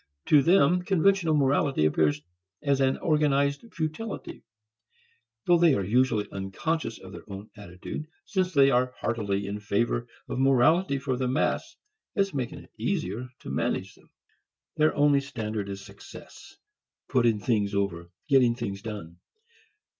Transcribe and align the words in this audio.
To 0.29 0.41
them 0.41 0.81
conventional 0.81 1.35
morality 1.35 1.85
appears 1.85 2.23
as 2.63 2.81
an 2.81 2.97
organized 2.97 3.71
futility; 3.71 4.41
though 5.45 5.59
they 5.59 5.75
are 5.75 5.83
usually 5.83 6.27
unconscious 6.31 6.97
of 6.97 7.11
their 7.11 7.21
own 7.27 7.51
attitude 7.55 8.07
since 8.25 8.51
they 8.51 8.71
are 8.71 8.95
heartily 8.99 9.45
in 9.45 9.59
favor 9.59 10.07
of 10.27 10.39
morality 10.39 10.97
for 10.97 11.17
the 11.17 11.27
mass 11.27 11.75
as 12.15 12.33
making 12.33 12.63
it 12.63 12.71
easier 12.79 13.29
to 13.41 13.51
manage 13.51 13.93
them. 13.93 14.09
Their 14.75 14.95
only 14.95 15.21
standard 15.21 15.69
is 15.69 15.85
success, 15.85 16.57
putting 17.07 17.37
things 17.39 17.75
over, 17.75 18.09
getting 18.27 18.55
things 18.55 18.81
done. 18.81 19.17